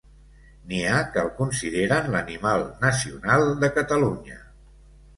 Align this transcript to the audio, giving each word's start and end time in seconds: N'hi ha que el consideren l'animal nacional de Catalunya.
N'hi 0.71 0.79
ha 0.91 1.01
que 1.17 1.21
el 1.25 1.29
consideren 1.41 2.11
l'animal 2.17 2.67
nacional 2.89 3.49
de 3.63 3.73
Catalunya. 3.81 4.45